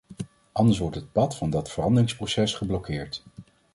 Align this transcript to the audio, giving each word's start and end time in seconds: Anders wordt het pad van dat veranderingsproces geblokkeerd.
Anders 0.51 0.79
wordt 0.79 0.95
het 0.95 1.11
pad 1.11 1.35
van 1.37 1.49
dat 1.49 1.71
veranderingsproces 1.71 2.53
geblokkeerd. 2.53 3.23